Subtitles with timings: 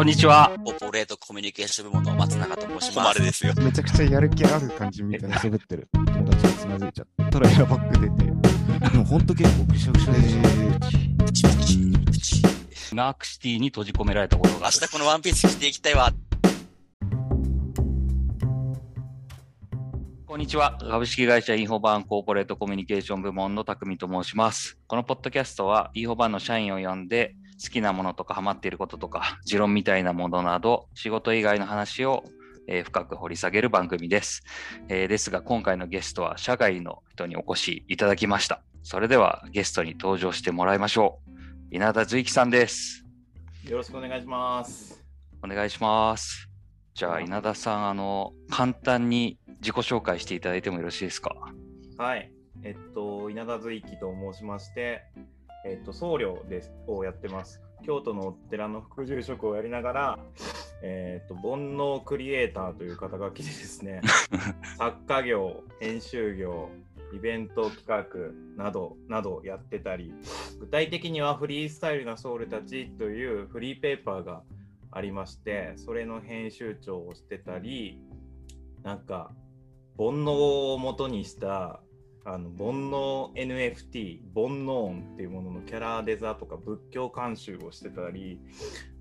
[0.00, 0.50] こんにちは。
[0.64, 3.22] オポレートコミュニケーション部門の松永と申します。
[3.22, 3.52] ですよ。
[3.58, 10.18] めちゃくちゃやる気ある感じみたいな喋ってる友達がつまずいちゃったらエアバッグ出てでもほんと結構ぐしゃぐしゃで
[11.26, 12.42] プチプチプチ
[12.96, 14.76] ナークシティに閉じ込められたことが明ある。
[14.78, 16.10] 日このワンピース着ていきたいわ。
[20.24, 20.78] こんにちは。
[20.80, 24.78] 株式会社インフォバーンコーポレートコミュニケーション部門の匠と申します。
[24.86, 32.24] このポッドキャストは、インフォバーンの社員を呼んで、好きなものとかハマっていることとか、持論みたいなものなど、仕事以外の話を、
[32.66, 34.42] えー深く掘り下げる番組です、
[34.88, 38.62] えーですが、今回のゲストは社外の人にお越しいただきました。
[38.82, 41.74] それではゲストに登場してもらいましょう。
[41.74, 43.04] 稲田随樹さんです。
[43.64, 45.04] よろしくお願いします。
[45.42, 46.48] お願いします。
[46.94, 51.34] じゃあ、稲田さん、あの、簡単に自己紹介していただいてもよろしいですか？
[51.98, 52.30] はい。
[52.62, 55.02] えっと、稲田随樹と申しまして、
[55.64, 57.60] えっと、僧侶ですをやってます。
[57.82, 60.18] 京都のお寺の副住職をやりながら、
[60.82, 64.00] えっと、煩悩クリエイターという肩書きでですね、
[64.78, 66.68] 作家業、編集業、
[67.12, 70.14] イベント企画などなどやってたり、
[70.58, 74.42] 具体的にはフリースタイルなソウルたちというフリーペーパーが
[74.90, 78.00] ありまして、それの編集長をしてたり、
[78.82, 79.32] なんか、
[79.98, 81.82] 煩悩を元にした
[82.24, 88.38] あの煩悩 NFT 煩悩っていうもののキャラデザとか仏教監修をしてたり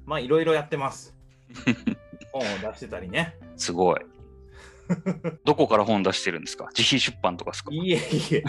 [0.06, 1.16] まあいろいろやってます。
[2.32, 3.36] 本を出してたりね。
[3.58, 4.00] すごい。
[5.44, 6.70] どこから本出してるんですか？
[6.76, 7.72] 自費出版とかですか？
[7.74, 8.00] いえい
[8.36, 8.44] え。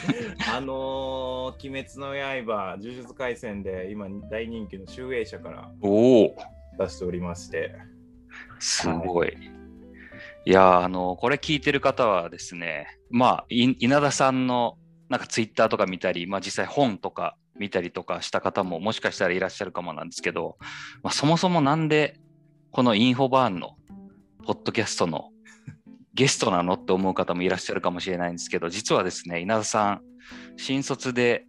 [0.54, 2.14] あのー鬼滅の
[2.46, 5.70] 刃呪術廻戦で今大人気の集英社から
[6.78, 7.74] 出しておりまして。
[8.58, 9.36] すごい。
[10.44, 14.78] いや、あの、これ聞いてる方はですね、まあ、稲田さんの
[15.10, 20.56] なんかツイッターとか見たり、まあ実際本とか見たりとかした方ももしかしたらいらっしゃるかもなんですけど、
[21.02, 22.16] まあ、そもそもなんで
[22.70, 23.76] このインフォバーンの
[24.46, 25.30] ポッドキャストの
[26.14, 30.02] ゲストなのって思う方もいらっしゃるかもしれないんですけど、実はですね、稲田さん、
[30.56, 31.44] 新卒で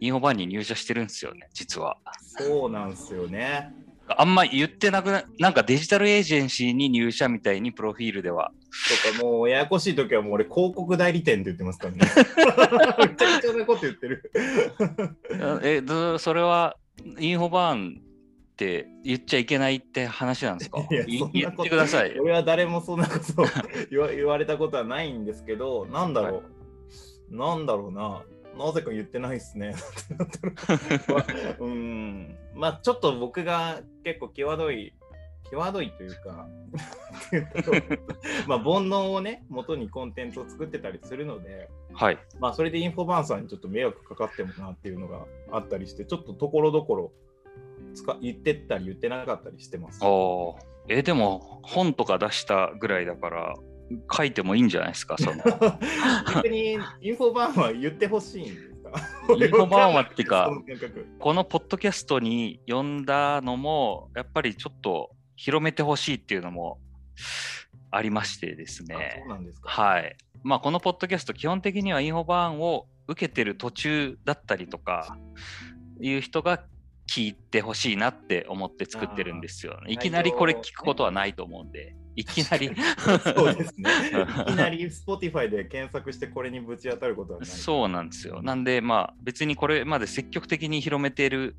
[0.00, 1.96] インフォバーンに入社してるんですよね、実は。
[2.20, 3.72] そうなんですよね
[4.08, 8.52] あんま言ってなくな、なんかデジタルエージェンシーに入社みたいにプロフィールでは。
[9.12, 11.98] とかもうややこしい時はもう俺広告代理店って言ってますからね。
[11.98, 14.30] めちゃくちゃなこと言ってる。
[15.62, 16.76] え、どそれは
[17.18, 20.86] インフォバーンって言っちゃいけないって話なんですか？
[20.90, 22.14] いやいそんなこと言ってください。
[22.14, 22.22] よ。
[22.22, 23.46] 俺は誰もそんなことを
[23.90, 26.42] 言わ言われたことはないんですけど、なんだろ
[27.30, 28.22] う、なんだろうな、
[28.56, 29.74] なぜか言ってないっすね。
[31.60, 34.94] うん、まあちょっと僕が結構際どい、
[35.50, 36.48] 際どいというか、
[38.48, 42.18] まあ煩悩をね、元にコンテンツを作ってたりするので、はい。
[42.40, 47.12] まあそれでインフォバーンさんにちょっと迷惑かかってもなっていうのがあったりして、ちょっとところどころ
[47.94, 50.04] 使言ってったり言ってなかったりしてます。
[50.04, 50.56] お
[50.88, 53.54] え、でも本とか出したぐらいだから
[54.12, 55.36] 書いてもいいんじゃないですか、その。
[56.34, 60.50] 逆にインフォバーンは言ってほしいんですかインフォバーンはっていうか
[61.18, 66.78] このポッドキャストに呼んだのも、やっぱりちょっと広めてほしいっていうのも
[67.90, 69.28] ありましてですあねそう。
[69.28, 69.68] なんですか。
[69.68, 70.16] はい。
[70.42, 75.16] まあ、このポッドキャスト、基本的にはインフォバーンを受けてる途中だったりとか、
[76.00, 76.62] いう人が
[77.06, 79.92] 聞いてほしいなって思って作ってるんですよ、ね。
[79.92, 82.70] いきなりこれ聞くことはないと思うんで、いきなり、
[83.34, 83.90] そうですね。
[84.48, 87.48] いきなり Spotify で検索してこれにぶち当たることはない。
[87.48, 88.42] そうなんですよ。
[88.42, 91.56] なんで、まあ、別にこれまで積極的に広めてる、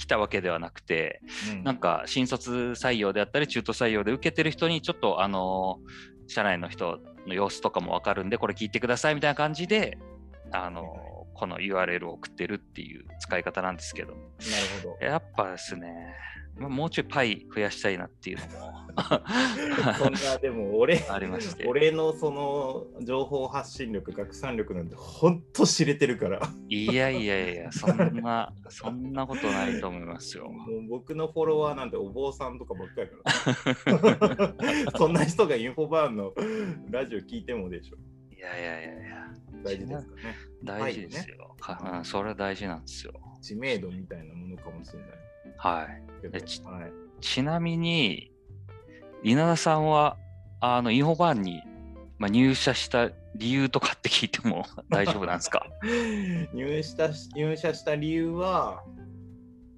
[0.00, 1.20] きたわけではなくて、
[1.52, 5.78] うんなんか新卒採用であったり中途採用で受けてる人にちょっとあの
[6.26, 9.98] 社内の人の様子とかもわかるんでこれ聞いてくださいみたいな感じで
[10.52, 10.96] あの
[11.40, 14.24] この URL を送ってるっていう使い方なんですけどなる
[14.82, 15.06] ほど。
[15.06, 16.14] やっぱですね
[16.58, 18.84] まあもうちょいパイ増やしたいなっていうのも
[19.96, 26.42] そんな、でも俺、ありまして俺のその情報発信力、拡散力なんてほんと知れてるから。
[26.68, 34.52] いやいやいやそんなそんなことないと思いますよ もう僕のフォロワーなんてお坊さんとかばっかりか
[34.84, 34.92] ら。
[34.98, 36.34] そんな人がインフォバーンの
[36.90, 37.96] ラジオ聞いてもでしょ。
[38.34, 39.20] いやいやいやいや
[39.62, 40.49] 大事ですかね。
[40.62, 43.12] 大事ですよ、かうんそれは大事なんですよ。
[43.40, 45.08] 知名度みたいなものかもしれない。
[45.56, 46.42] はい。
[46.42, 48.30] ちはい、ちなみに、
[49.22, 50.16] 稲田さんは、
[50.60, 51.62] あの、インフォバーンに、
[52.18, 55.66] まあ、入社した理由とかって聞いても 大丈夫なんですか？
[56.52, 58.84] 入社し入社した理由は、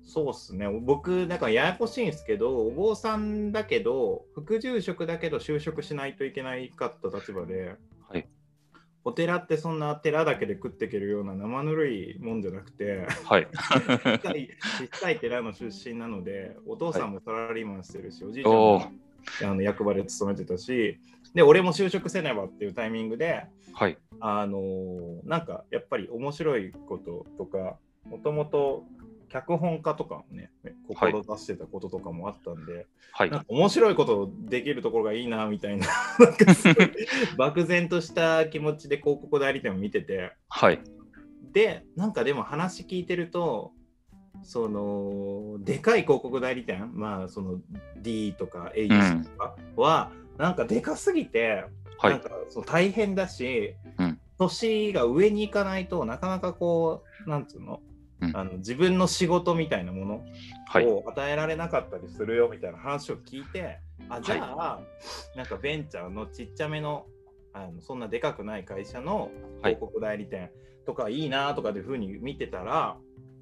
[0.04, 0.68] そうっすね。
[0.68, 7.76] 僕、なんかややこしいんですけど、お坊さんだけど、副住職だけど就職しないといけないかった立場で、はい
[9.04, 13.48] お寺ってそんな寺だけで食っていけるような生ぬるいもんじゃなくて、はい。
[13.52, 14.48] 小さい
[14.90, 18.92] 小さい寺の出身なので、お父さんもサラリーマンしてるし、おじいちゃんおも
[19.42, 20.98] あの役場で勤めてたし、
[21.34, 23.98] で、俺も就職せねばっていうタイミングで、はい。
[24.20, 28.84] あのーなんかやっぱり面白いこととか、もともと
[29.32, 33.40] 脚本家とかもね、はい志してたこととかもあったんで、はいなん。
[33.40, 35.86] か面白いことできるところがいいなみたいな、
[36.20, 36.90] なんかすごい
[37.38, 40.80] 漠然とした気持ちで広告代理店を見てて、はい。
[41.52, 43.72] で、なんかでも話聞いてると、
[44.42, 47.60] そのでかい広告代理店、まあその
[47.96, 51.64] D とか H とかは、なんかでかすぎて、
[51.96, 52.12] はい。
[52.12, 57.91] なんかその大変だし、うん年が上に行かないとなかなかこう、なんつうの、うん
[58.34, 60.24] あの自分の仕事みたいなもの
[60.66, 60.86] はい。
[60.86, 64.80] を与えられなかったりするよみたいな話を聞いて、あじゃあ、
[65.36, 67.06] なんかベンチャーのちっちゃめの
[67.52, 69.30] あのそんなでかくない会社の
[69.60, 70.50] はい広告代理店
[70.86, 72.96] とかいいなとかっていうふうに見てたら、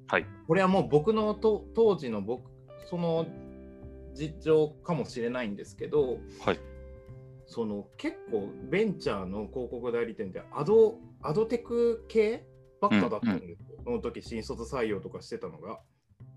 [0.07, 0.25] はい。
[0.47, 2.49] これはもう僕のと当時の僕
[2.89, 3.25] その
[4.13, 6.59] 実情かもしれないんですけど、はい
[7.51, 12.45] その結構ベンチャーの広告代理店ってアドアドテク系
[12.81, 15.79] ばっかだったんですよ、その時新卒採用とかしてたのが。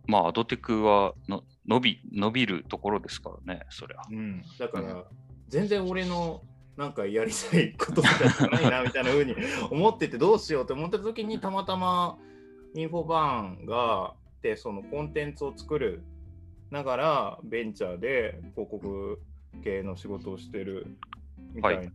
[0.07, 4.03] まあ、アドテクはの伸び、伸びるところですからね、そりゃ。
[4.11, 4.87] うん、だかうん。
[4.87, 5.05] ら、
[5.49, 6.43] 全然俺の
[6.77, 9.35] なんかやりたいこととかじゃないなみたいな風に
[9.71, 12.19] 思っててどうしようって思ってた時にたまたま
[12.75, 16.03] インフォバーンがでそのコンテンツを作る
[16.71, 19.21] ながらベンチャーで広告
[19.63, 20.97] 系の仕事をしてる
[21.55, 21.93] みたいな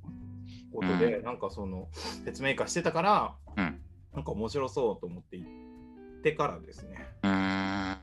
[0.74, 1.90] ことで、うなんかその
[2.24, 3.69] 説明会してたから、うん
[4.14, 7.98] なんか面白そうと思って行ってからですねうーん。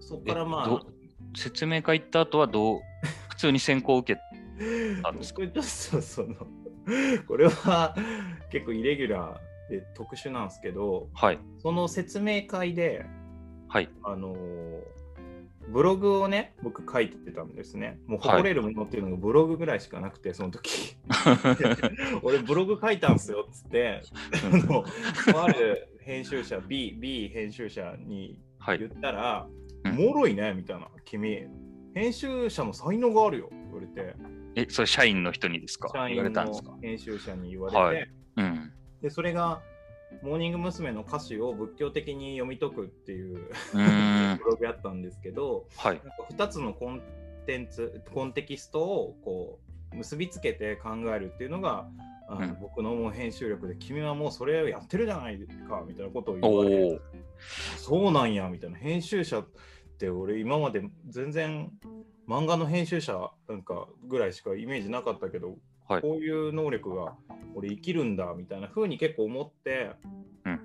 [0.00, 0.82] そこからまあ
[1.36, 2.80] 説明会行った後はどう、
[3.28, 4.20] 普通に選考を受け
[5.02, 5.42] たんですか？
[7.28, 7.94] これは
[8.50, 11.38] 結構イレギュラーで特殊なんですけどはい。
[11.58, 13.04] その説明会で
[13.68, 13.90] はい。
[14.02, 14.97] あのー
[15.72, 17.98] ブログをね僕書いてたんですね。
[18.06, 20.96] もうはい誇れるものっていうのがブログぐらいしかなくてその時。
[22.22, 24.02] 俺ブログ書いたんすよっつって。
[25.34, 28.78] あある編集者 B, B 編集者にはい。
[28.78, 28.88] 言。
[28.88, 29.46] ったら、
[29.84, 29.92] うん。
[29.92, 30.88] おもろいねみたいな。
[31.04, 31.46] 君
[31.94, 34.14] 編集者の才能があるよ言われて。
[34.54, 35.88] え、それ社員の人にですか？
[35.92, 38.10] 社員の編集者に言われて、はい。
[38.36, 38.72] うん。
[39.02, 39.60] でそれが
[40.22, 40.92] モーニング娘。
[40.92, 43.50] の歌詞を仏教的に読み解くっていう。
[43.72, 45.96] ブログやったんですけどはい。
[45.96, 47.02] なんか2つのコン
[47.46, 49.58] テンツコンテキストをこ
[49.92, 51.88] う結びつけて考えるっていうのが
[52.28, 57.00] あの、うん僕のもう編集力で君はもうそれをやってるじゃないかみたいなことを言おわれ。
[57.78, 59.46] そうなんやみたいな編集者っ
[59.98, 61.70] て俺今まで全然
[62.28, 65.56] 漫画の編集者なんかぐらいしかイメージなかったけど、
[65.88, 66.02] はい。
[66.02, 67.14] こういう能力が
[67.54, 69.92] 俺生きるんだみたいな風に結構思って、
[70.44, 70.60] うん。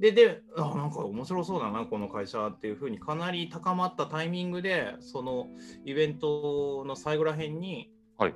[0.00, 5.46] でであなんか面白そうだなこの会社っていう風にかなり高まったタイミングでその
[5.84, 8.34] イベントの最後らへんに、はい。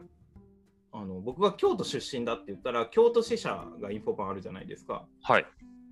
[0.92, 5.06] あの僕が京都出身だって言ったら京都支社がインフォバンあるじゃないですか。
[5.22, 5.46] はい。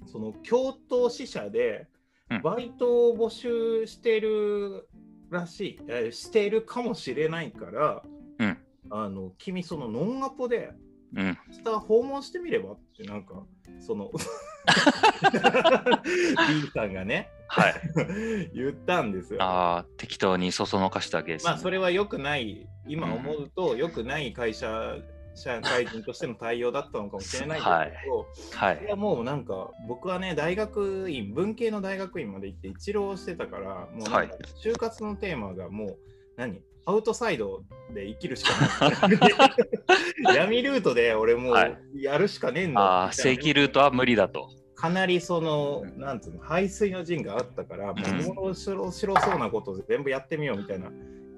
[0.07, 1.89] その京都支社で
[2.31, 2.43] うん。
[2.43, 4.89] バイトを募集してる
[5.31, 8.14] らしい、えーしてるかもしれないから、うん
[8.97, 10.71] あの君そのノンアポで
[11.17, 11.39] うん。
[11.65, 13.43] 明日訪問してみればってなんか
[13.81, 14.11] その
[16.49, 17.75] B さんがねはい。
[18.55, 19.43] 言ったんですよ。
[19.43, 21.51] ああ、適当にそそのかしたわけです、ね。
[21.51, 24.97] まあそれは良くない今思うと良くない会社
[25.35, 27.71] 社会人としての対応だったのかもしれないです
[28.03, 28.27] けど、
[28.59, 28.89] はいい。
[28.89, 34.09] やもうなんか僕はね大学院文系の大学院まで行って一浪してたからもう
[34.63, 35.99] 就活のテーマがもう
[36.37, 36.61] 何？
[36.87, 37.63] アウトサイド
[37.95, 41.57] で生きるしかない 闇ルートで俺も
[41.95, 44.51] やるしかねえんだああ、みたいな正規ルートは無理だと。
[44.75, 50.91] かなりそのうんなんつうの排水の陣があったからもうんう面白白そうなことを全部やってみようみたいな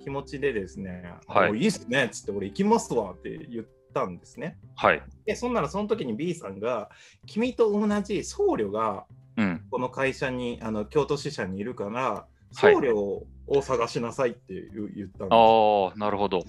[0.03, 4.59] 気持ちでですね、はいもういいっすねっつって俺行きますわって言ったんですね。
[4.75, 5.03] はい。
[5.27, 6.91] でそんならその時に B さんが
[7.27, 9.05] 君と同じ僧侶が
[9.37, 9.67] うん。
[9.71, 16.43] この会社にあの京都支社にいるからはい僧侶を探しなさいって言言ったんです、ああ、なるほど。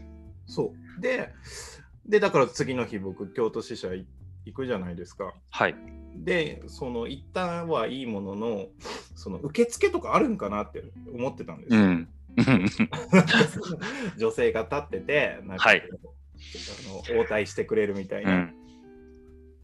[0.46, 1.34] そうで
[2.06, 4.08] でだから次の日僕京都支社い
[4.46, 5.76] 行くじゃないですかはい。
[6.16, 8.66] でその一旦はいいものの
[9.16, 10.84] その受付とかあるんかなって
[11.14, 12.08] 思ってたんですよ、うん。
[14.18, 15.84] 女性が立っててなんか、はい
[17.10, 18.56] あの応対してくれるみたいうな、ん。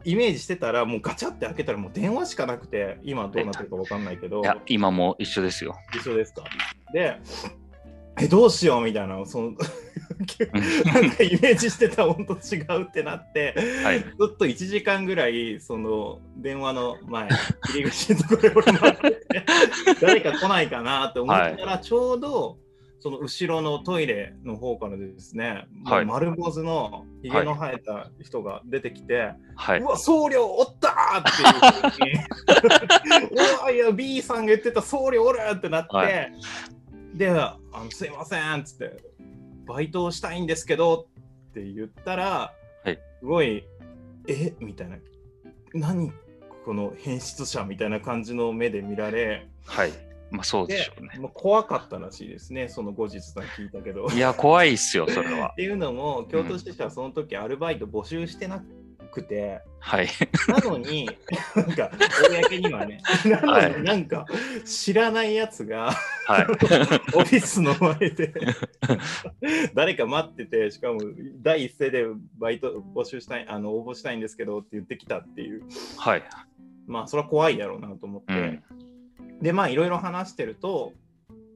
[0.06, 4.42] イメージしてたらもうガチャって開けたらもう電話しかなくて今どうなってるか分かんないけど。
[4.42, 5.76] いや、今も一緒ですよ。
[5.96, 6.44] 一緒ですか？
[6.94, 7.20] で
[8.20, 9.56] えどうしようみたいなそのなん
[11.10, 14.00] かイメージしてた本と違うってなって、はい。
[14.02, 19.46] ずっと1時間ぐらいその電話の前入り口のところで俺待ってて
[20.00, 22.60] 誰か来ないかなって思ったらちょうど
[23.04, 26.06] その後ろのトイレの方からですね、はい。
[26.06, 29.82] 丸坊主のひげの生えた人が出てきて、はい。
[29.82, 33.42] うわ僧侶おったーっていうふうに。
[33.60, 36.32] うわいや B さんが言ってた僧侶おるってなって、はい。
[37.14, 39.04] であのすいませんっつって
[39.68, 41.10] バイトをしたいんですけど
[41.50, 42.54] って言ったら、
[42.86, 42.98] はい。
[43.20, 43.66] すごい
[44.30, 44.54] え？
[44.62, 44.96] みたいな。
[45.74, 46.14] 何？
[46.64, 49.92] この変質者みたいな感じの目で見られはい。
[50.32, 51.20] まあそうででしょうね。
[51.20, 54.08] もう怖かったらしいですねその後日談聞いたけど。
[54.10, 55.56] いや、怖いっすよ、それは っ。
[55.56, 58.64] ていうのも京都支社はその時アルバイト募集してな
[59.14, 60.08] くて、はい。
[60.48, 61.06] なのに、
[61.56, 61.92] なんか、
[62.30, 64.26] 公にはね、なのになんか、
[64.66, 65.92] 知らないやつが、
[66.26, 66.46] はい。
[67.14, 68.34] オフィスの前で、
[69.76, 71.00] 誰か待ってて、しかも、
[71.42, 72.06] 第一声で
[72.40, 75.64] バイト募集したい、あの、応募したいんですけどって言ってきたっていう、
[75.98, 76.24] はい。
[76.88, 78.64] まあ、それは怖いやろうなと思って、うん
[79.44, 80.94] で、まあ、いろいろ話してると、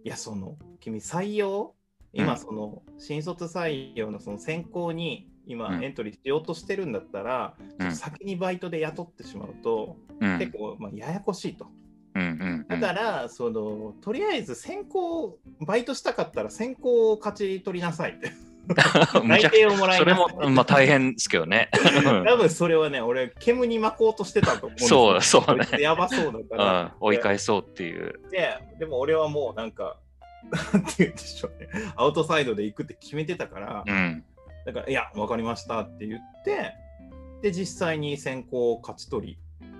[0.03, 1.73] いや、その、君、採用？
[2.11, 10.37] 今、うんその、新卒採用のその選考に、今、うんエントリーしようとしてるんだったら、ちょっと先にバイトで雇ってしまうと、うん。
[10.37, 11.67] 結構、まあ、ややこしいと。
[12.67, 18.31] だから、そのとりあえず先行、バイトしたかったら先行を勝ち取りなさいって。
[19.23, 21.69] 内定をもらいそれも、まあ大変ですけどね。
[22.25, 26.93] 多分それはね、俺、煙に巻こうとしてたと思うそうそうねやばそうだかうらん。。
[26.99, 28.19] 追い返そうっていう。
[28.31, 29.97] で、でも俺はもうなんか、
[30.73, 34.23] なんて言うんでしょうね、アウトサイドで行くって決めてたから、うん。
[34.65, 36.73] だから、いや、わかりましたって言って、
[37.41, 39.37] で、実際に先行を勝ち取り、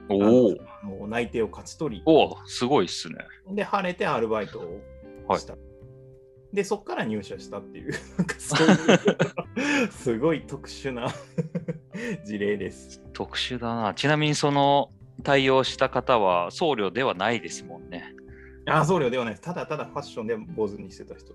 [0.10, 0.56] お
[1.03, 1.08] お。
[1.08, 3.17] 内定を勝ち取り、おお、すごいっすね。
[3.50, 5.56] で、晴れてアルバイトをした。
[6.54, 11.08] で、そこから入社したっていう、 なんかそういう、 すごい特殊な
[12.25, 13.01] 事例です。
[13.13, 13.94] 特殊だな。
[13.94, 14.92] ちなみにその
[15.24, 18.13] 対応した方は僧侶ではないですもんね。
[18.70, 19.42] あ、僧侶ではないです。
[19.42, 21.34] ただただファッションで坊主にしてた人。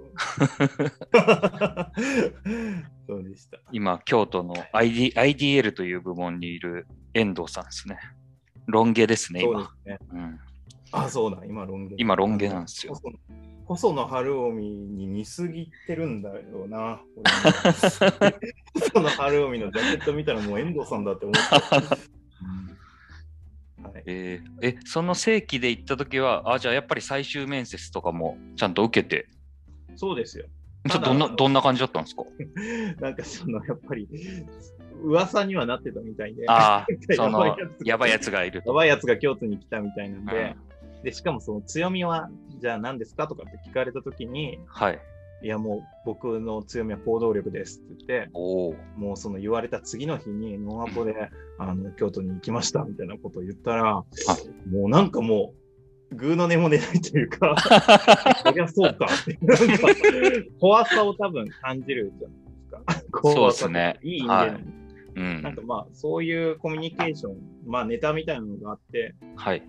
[3.07, 3.59] そうでした。
[3.73, 7.99] 今、京都の ID IDL という部門にいる遠藤さんですね。
[8.66, 9.71] ロン毛ですね、そうで今。
[9.71, 9.99] すね。
[10.12, 10.40] うん、
[10.92, 11.94] あ、そうだ、今ロン毛。
[11.99, 12.94] 今ロン毛なんですよ
[13.64, 14.06] 細野。
[14.06, 17.00] 晴臣に似すぎてるんだよな。
[18.75, 21.56] 細野晴臣のジャケット見たらもう遠藤さんだって思った。
[23.88, 29.28] はい、えーえ、その正規で行った時は、あ、じゃあやっぱり最終面接とかもちゃんと受けて、
[29.96, 30.46] そうですよ。
[30.88, 32.25] ちょどんなどんな感じだったんですか？
[33.00, 34.08] なんかそのやっぱり
[35.02, 38.70] 噂にはなってたみたいで、ああ、そやばいのやばいやつがいると。
[38.70, 40.56] やばいやつが京都に来たみたいなんで、
[41.02, 42.28] で、しかもその強みは、
[42.61, 45.00] じゃあ何ですかとかって聞かれたときに、はい。
[45.44, 48.75] いやもう僕の強みは行動力ですって言って、おお。
[48.97, 51.14] もうその言われた次の日にノンアポで、
[51.59, 54.06] あの京都に行きましたみたいなことを言ったら、も
[54.87, 55.52] うなんかも
[56.11, 57.56] う、グーの音も出ないというか、
[58.44, 59.88] そりゃそうかって、なんか
[60.61, 63.21] 怖さを多分感じるじゃないですか。
[63.23, 64.59] そうですねいい意味での、
[65.14, 69.62] うんなんかまあそういうコミュニケーション、まあネタみたいなのがあって、はい。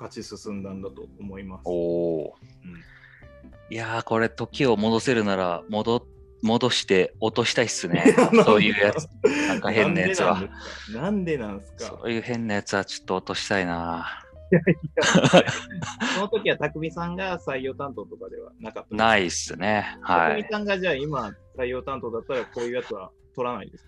[0.00, 1.62] 勝ち進んだんだと思います。
[1.66, 2.34] おお。
[2.64, 2.80] うん
[3.72, 6.04] いやー、これ時を戻せるなら戻
[6.42, 8.16] 戻して落としたいっすね。
[8.44, 9.08] そういうやつ。
[9.46, 10.42] なんか変なやつは。
[10.92, 11.84] なんでなんですか？
[11.84, 14.24] そういう変なやつはちょっと落としたいな。
[16.16, 18.96] その時は匠さんが採用担当とかではなかった。
[18.96, 19.96] ないっすね。
[20.02, 20.42] はい。
[20.42, 23.86] 匠さんがじゃあ今採用担当だったらこういうやつは取らないです。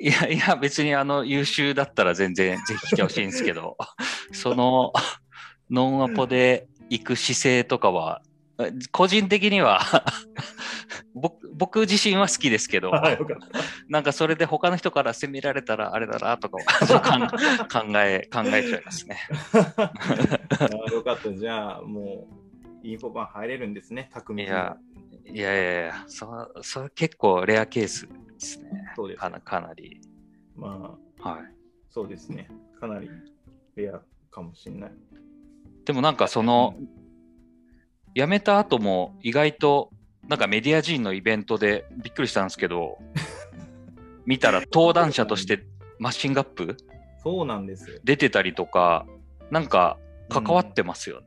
[0.00, 3.76] いやいや、別にあの優秀だったら全然ぜひ来てほしいんですけど、
[4.32, 4.92] その
[5.72, 8.22] ノンアポで行く姿勢とかは、
[8.92, 9.80] 個人的には
[11.14, 12.92] 僕僕自身は好きですけど。
[13.88, 19.16] なんかそれで他の人から責められたらあれだなとか 考考え、考えちゃいますね。
[20.58, 21.32] あよかった。
[21.32, 22.28] じゃあも
[22.82, 24.76] うインフォバン入れるんですね、匠いや。
[25.24, 28.92] いやいやいや、そそれ結構レアケースですね。
[28.94, 30.00] そうですかなかなり。
[30.56, 31.42] まあ、はい。
[31.88, 32.48] そうですね。
[32.78, 33.08] かなり
[33.76, 34.00] レア
[34.30, 34.92] かもしれない。
[35.84, 36.74] でもなんかその、
[38.14, 39.90] 辞めた後も意外と
[40.28, 42.98] なんかメディア人のイベントでびっくりしたんですけど、
[44.24, 45.64] 見たら登壇者として
[45.98, 46.76] マッシングアップ
[47.22, 47.98] そうなんですよ。
[48.04, 49.06] 出てたりとか、
[49.50, 49.98] なんか
[50.28, 51.26] 関わってますよね。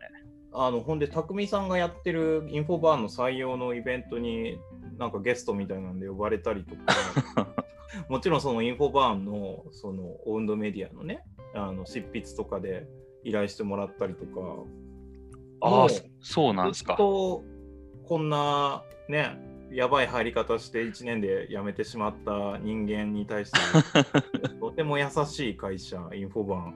[0.54, 4.58] あのほんで、匠さんがやってるインフォバーンの採用のイベントに、
[4.98, 7.48] なんかゲストみたいなんで呼ばれたりとか、
[8.08, 12.88] もちろんそのインフォバーンのそのオウンドメディアのね、あの執筆とかで
[13.26, 14.64] 依頼してもらったりとか、
[15.62, 16.96] ああ、そそうなんですずっか。
[16.96, 17.44] と
[18.06, 19.38] こんなね、
[19.72, 23.60] やばい入り方して1年で辞めてしまった人間に対して、
[24.62, 26.76] とても優しい会社、インフォバン。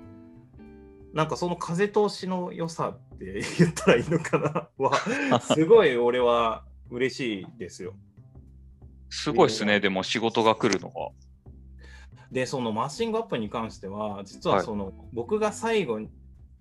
[1.14, 4.70] なんかその風通しの良さって言ったらいいのかな？
[4.78, 7.94] は、すごい俺は嬉しいですよ。
[9.10, 10.96] すごいですね、でも仕事が来るのが。
[12.32, 16.10] で、そのマッシングアップに関しては、実はその、僕が最後に、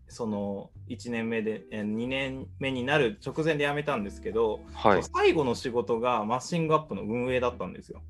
[0.09, 5.03] その1年目で、え2年目になる直前で辞めたんですけど、はい。
[5.03, 8.01] 最後の仕事がマッシングアップの運営だったんですよ。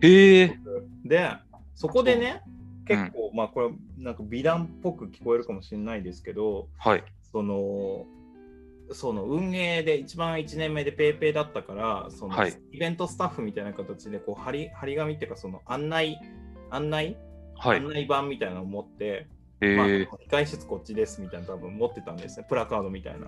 [0.00, 0.58] へえ。
[1.04, 1.30] で、
[1.74, 7.04] そこでね、うん結構、まあこれなんか美談っぽく聞こえるかもしれないですけど、はい。
[7.30, 8.06] その、
[8.90, 16.18] その運営で一番1年目でペイペイだったから、そのはいイベントスタッフみたいな形でこう張り張り紙っていうかその案内
[16.70, 17.16] 案内、
[17.54, 17.88] はい案。
[17.88, 19.28] 内板みたいなのを持って、へ
[19.76, 20.08] まあ、え。
[20.28, 23.26] 控え室こっちですみたいな多分持ってたんですね、プラカードみたいな。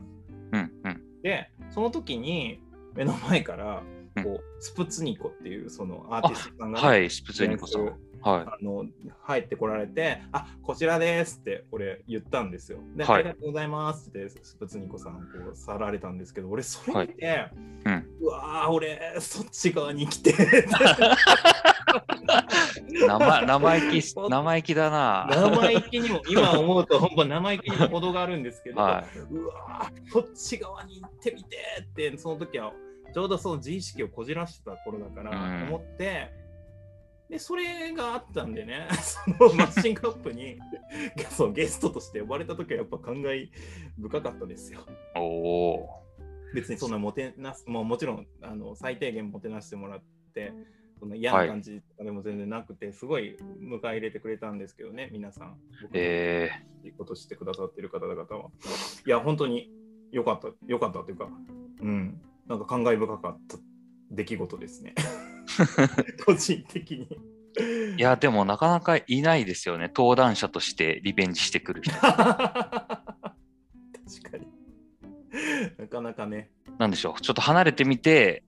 [0.53, 1.03] うんうん。
[1.23, 2.61] で、その時に
[2.95, 3.83] 目の前から
[4.23, 7.93] こう、スプツニコっていうそのアーティストさんがね、はい、スプツニコさん。
[8.25, 8.87] はあの
[9.23, 12.79] 入ってこられて、あこちらですって俺言ったんですよ。
[12.97, 15.21] で、はいありがとうございますってスプツニコさんこ
[15.53, 17.51] う去られたんですけど、俺それ見て、
[17.85, 20.35] うんうわー、俺そっち側に来て、い。
[23.07, 25.29] 生生意気、 生意気だな。
[25.31, 32.73] 生意気にも、今思うと本当生意気にも程があるんですけど、はうわー、そっち側に行ってみてって、その時は
[33.13, 35.69] ちょうどその自意識をこじらしてた頃だからうん。
[35.69, 36.33] 思って、
[37.29, 40.59] で、それがあったんでね、 そのマッシングアップに
[41.31, 43.49] そうゲストとして呼ばれた時はやっぱ感慨
[43.99, 44.81] 深かったですよ。
[45.17, 46.05] おお
[46.55, 50.03] 別にそんなもてなす、もうもちろんあの最低限もてなしてもらっ
[50.35, 50.53] て、
[51.05, 55.59] その嫌な感じとかでも全然なくて、すごい迎え入れてくれたんですけどね、皆さん。
[55.83, 56.51] 僕のえ
[56.83, 58.51] いいことしてくださってる方々は。
[59.07, 59.71] いや、本当に
[60.13, 61.29] 良かった、良かったというか、
[61.83, 63.59] うん、なんか感慨深かった
[64.13, 64.95] 出来事ですね。
[66.25, 67.07] 個人的に。
[67.59, 69.89] ーいや、でもなかなかいないですよね。
[69.95, 71.95] 登壇者としてリベンジしてくる人。
[72.01, 73.05] 確か
[74.39, 74.49] に。
[75.77, 76.51] なかなかね。
[76.79, 77.21] なんでしょう。
[77.21, 78.43] ちょっと離れてみて、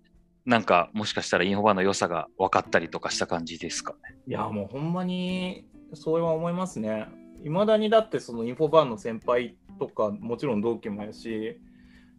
[0.47, 4.17] なんかもしかしたらインフォバの良さが分かったりとかした感じですかね。
[4.27, 7.09] いや、もうほんまにそれは思いますね。
[7.45, 11.61] いまだにだってそのインフォバーンの先輩とか、もちろん同期もやし、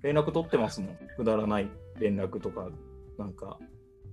[0.04, 0.98] 連絡取ってますもん。
[1.16, 2.70] くだらない連絡とか、
[3.18, 3.58] なんか、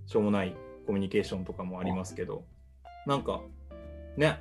[0.06, 0.54] しょうもない
[0.86, 2.44] コミュニケーションとかもありますけど、
[3.06, 3.42] なんか、
[4.16, 4.38] ね、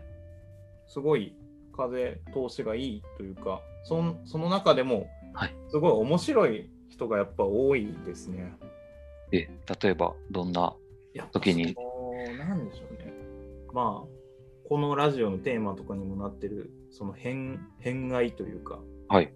[0.87, 1.35] すごい
[1.75, 8.53] 風通しがいいというか、その中でもはい、すごい面白い人がやっぱ多いですね。
[9.33, 9.49] え、
[9.81, 10.75] 例えばどんな、
[11.31, 11.75] 時に？
[12.37, 13.11] なんでしょうね。
[13.73, 19.33] まあ、このラジオのテーマとかにもなってる、その偏偏愛というか、はい。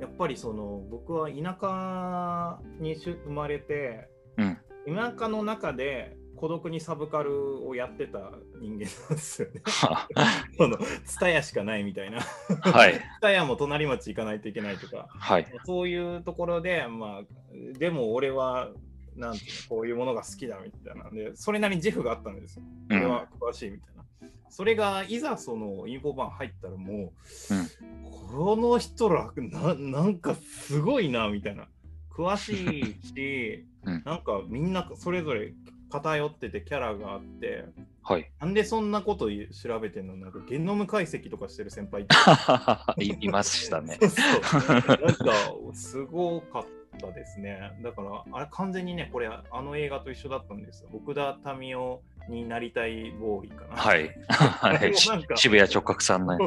[0.00, 4.56] やっぱりその僕は田舎に生まれて、うん。
[4.86, 8.18] 田舎の中で孤独にサブカルをやってた
[8.58, 9.60] 人間なんですよね。
[9.66, 10.08] は
[10.56, 12.20] その、ツタヤしかないみたいな。
[12.20, 12.94] はい。
[12.94, 15.46] ツタヤも隣町行かないといけないとか、はい。
[15.66, 18.70] そういうところで、まあ、でも俺は、
[19.16, 21.10] なんていうの、こういうものが好きだみたいな。
[21.10, 22.62] で、それなりに自負があったんですよ。
[22.88, 24.04] うん俺は詳しいみたいな。
[24.48, 31.68] それがいざそのインフォバン入ったらもう、この人らななんかすごいなみたいな
[32.10, 35.52] 詳しいし、うんなんかみんなそれぞれ
[35.90, 37.64] 偏っててキャラがあって
[38.02, 38.30] はい。
[38.40, 40.16] なんでそんなこと調べてんの？
[40.16, 42.06] なんかゲノム解析とかしてる先輩
[42.98, 44.06] いいましたねそ。
[44.06, 45.32] うそう なんか
[45.74, 46.64] すごかっ
[46.98, 47.72] たですね。
[47.82, 50.90] だから、あれ完全にね、これ、あの映画と一緒だったんですよ。
[50.92, 53.76] 奥田民生になりたいボーイかな。
[53.76, 54.10] はい。
[54.28, 54.94] はい。
[55.36, 56.38] 渋谷直角さんの。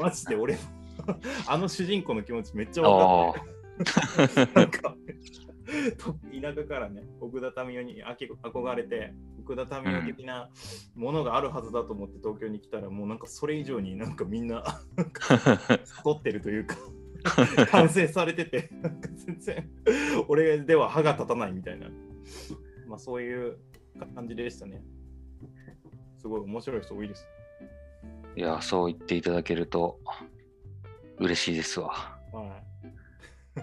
[0.00, 0.58] マジで俺、
[1.46, 4.96] あの主人公の気持ちめっちゃわかあって、なんか、と
[6.42, 10.50] 田舎からね、奥田民生に憧れて、奥田民生的な
[10.94, 14.62] ものがあるはずだと思って東京に来たら、もうなんかそれ以上になんかみんな
[15.84, 16.76] 太ってるというか、
[17.70, 19.70] 完成されてて、なんか全然
[20.28, 21.88] 俺では歯が立たないみたいな、
[22.86, 23.58] まあそういう
[24.14, 24.82] 感じでしたね。
[26.18, 27.26] すごい面白い人多いです。
[28.36, 30.00] いや、そう言っていただけると
[31.18, 32.18] 嬉しいですわ。
[32.32, 32.60] は
[33.56, 33.60] い。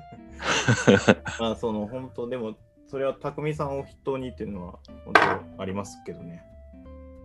[1.39, 2.55] まあその本当でも
[2.87, 6.43] それは匠さんを筆頭にっていうのは本当ありますけどね。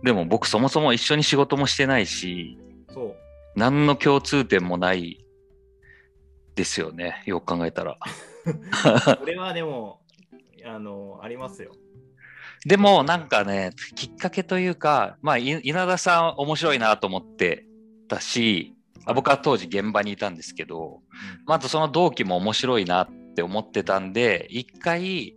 [0.03, 2.57] でも僕そもそも一緒に仕事もしてないし、
[2.93, 3.15] そう。
[3.55, 5.25] 何の共通点もない
[6.55, 7.23] ですよね。
[7.25, 7.97] よく考えたら。
[9.19, 10.01] これはでも
[10.65, 11.71] あのありますよ。
[12.65, 17.65] でもなんかね、きっかけというか、まあ、い稲田さん面白いなと思って
[18.07, 18.76] たし、
[19.07, 21.01] あ僕は当時現場にいたんですけど、
[21.45, 25.35] まあ、あとその同期も面白いなって思ってたんで、一回、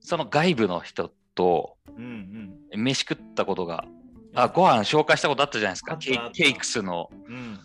[0.00, 2.04] その外部の人とうん
[2.72, 2.82] うん。
[2.82, 3.84] 飯食ったことが、
[4.34, 5.96] あ、ご飯紹介したことあったじゃないですか。
[5.96, 7.58] ケイケイクスの、うん。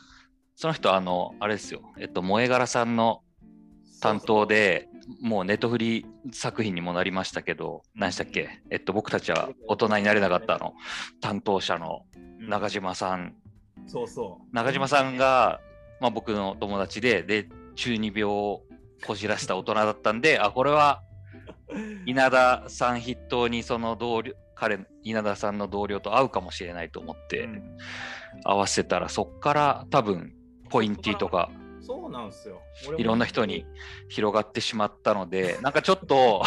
[0.55, 1.81] その人、あの、あれですよ。
[1.97, 3.23] えっと、萌え柄さんの
[4.01, 4.87] 担当で、
[5.21, 8.61] もうネットフリ作品にもなりましたけど、何でしたっけ？
[8.69, 10.73] えっと、僕たちは大人になれなかったあの、
[11.21, 13.35] 担当者のうん中島さん。
[13.89, 14.55] そうそう。
[14.55, 15.59] 中島さんが、
[15.99, 18.61] まあ、僕の友達で、で、中二病を
[19.05, 21.01] こじらした大人だったんで、あ、これは
[22.05, 27.77] 稲田さん筆頭にその同僚、彼、稲田さんの同僚と会うかもしれないと思ってうん
[28.45, 30.33] 合わせたら、そっから多分、
[30.69, 31.49] ポインティとか、
[31.81, 32.61] そうなんですよ。
[32.97, 33.65] いろんな人に
[34.09, 36.43] 広がってしまったので、なんかちょっと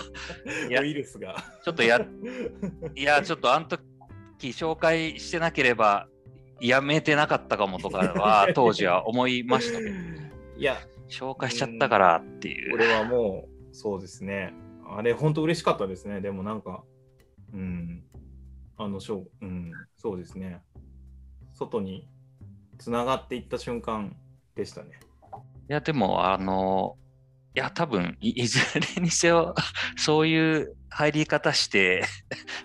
[0.70, 1.36] いやウイルスが。
[1.62, 2.00] ちょっとや、
[2.94, 3.82] いや、ちょっとあの時
[4.48, 6.08] 紹介してなければ、
[6.60, 9.90] やめてなかったかもとかは、当時は思いましたけど、
[10.56, 10.76] いや、
[11.08, 12.74] 紹介しちゃったからっていう。
[12.74, 14.52] 俺はもう、そうですね。
[14.88, 16.20] あれ、本当嬉しかったですね。
[16.20, 16.82] でもなんか、
[17.52, 18.04] うん。
[18.76, 20.62] あの、しょう、うん、そうですね。
[21.52, 22.08] 外に
[22.78, 24.16] つながっていった瞬間
[24.54, 25.00] でしたね。
[25.68, 26.96] いや、でも、あの、
[27.54, 28.58] いや、多分い、いず
[28.96, 29.54] れにせよ、
[29.96, 32.04] そういう入り方して、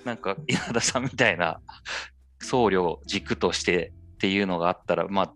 [0.05, 1.59] なんか、稲田さんみたいな
[2.43, 5.33] 僧侶を軸としてっていうのがあったら、まあ、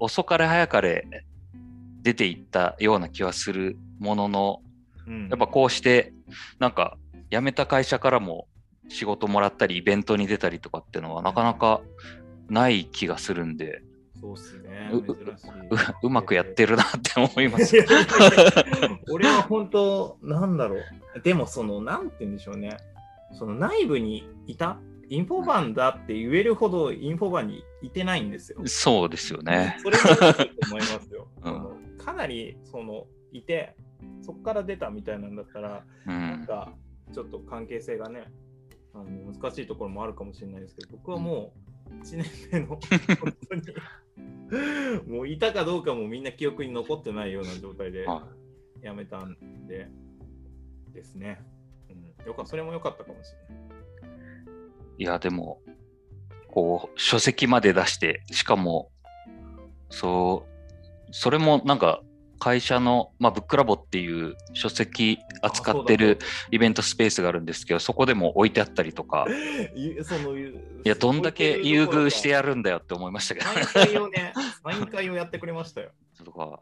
[0.00, 1.06] 遅かれ早かれ
[2.02, 4.62] 出ていったような気はするものの、
[5.06, 6.12] うん、やっぱこうして、
[6.58, 6.98] なんか、
[7.30, 8.48] 辞めた会社からも
[8.88, 11.80] 仕事もらったり、イベントに出たりとかっていうのは、なかなか
[12.48, 13.82] ない気がするんで、
[14.22, 14.90] そうっすね。
[16.02, 17.76] うまくやってるなって思います
[19.10, 21.20] 俺は本当、なんだろう。
[21.24, 22.76] でも、その、なんて言うんでしょうね。
[23.32, 28.60] その内部にいた、インフォバンだって言えるほどインフォバンにいてないんですよ。
[28.66, 29.76] そうですよね。
[29.82, 31.28] それも大きいと思いますよ。
[31.42, 33.76] うんかなり、その、いて、
[34.22, 36.46] そこから出たみたいなんだったら、うなんん。
[36.46, 36.72] か、
[37.12, 38.24] ちょっと関係性がね、
[38.94, 41.52] あの難しいところもあるかもしれないですけど、僕はも
[41.88, 42.80] う、1年目の、本
[43.48, 43.62] 当に、
[45.06, 48.26] もういたかどうかもみんな記憶に残ってないような状態では
[48.82, 49.36] 辞めたん
[49.66, 49.88] で、
[50.92, 51.40] ですね。
[51.88, 53.71] うん、よかそれも良かったかもしれない。
[54.98, 55.60] いや、でも、
[56.48, 58.90] こう、書籍まで出して、しかも、
[59.90, 62.02] そう、それもなんか、
[62.42, 66.18] 会社の、まあ、ブックラボっていう書籍扱ってる
[66.50, 69.28] イベントスペースがあるんですけど、そこでも置いてあったりとか、
[69.76, 74.32] いそのいいや、どんだけ優遇してやるんだよって思いましたけど、サイン会をね、
[74.64, 75.92] サイン会をやってくれましたよ。
[76.24, 76.60] とか、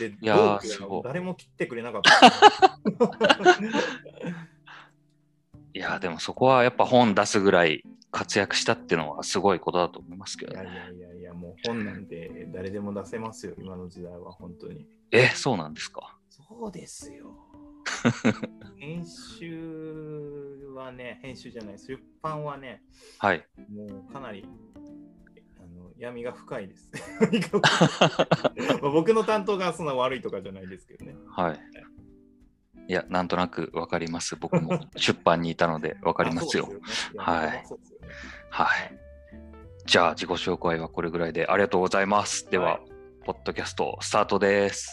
[0.00, 0.60] で、いや
[1.04, 2.80] 誰も切ってくれなかった。
[5.72, 10.62] いや、でもそこはやっぱ本出すぐらい活躍したっていうのはすごいことだと思いますけどね。
[10.62, 14.86] いやいやいやもう本なんて誰でも出せますよ、今の時代は本当に。
[15.12, 16.16] え、そうなんですか？
[16.28, 17.26] そうですよ。
[18.78, 22.82] 編集はね、編集じゃない、出版はね、
[23.18, 23.46] はい。
[23.72, 24.44] もうかなり
[25.58, 26.90] あの闇が深いです。
[28.82, 31.14] 僕の担当がそんな悪いとかじゃないですけどね。
[31.28, 31.60] はい。
[32.90, 34.34] いや、なんとなくわかります。
[34.34, 36.66] 僕も出版にいたので わかりますよ。
[36.66, 36.80] すよね
[37.18, 37.64] はい
[38.50, 38.98] はい。
[39.86, 42.50] じゃあ、自己紹介はこれぐらいでありがとうございます。
[42.50, 42.90] では、はい
[43.22, 44.90] ポッドキャストスタートです。